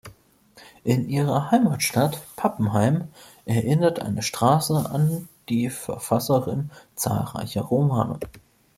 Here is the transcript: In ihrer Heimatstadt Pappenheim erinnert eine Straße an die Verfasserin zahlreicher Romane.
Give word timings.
In 0.83 1.07
ihrer 1.09 1.51
Heimatstadt 1.51 2.23
Pappenheim 2.35 3.09
erinnert 3.45 3.99
eine 3.99 4.23
Straße 4.23 4.89
an 4.89 5.29
die 5.47 5.69
Verfasserin 5.69 6.71
zahlreicher 6.95 7.61
Romane. 7.61 8.19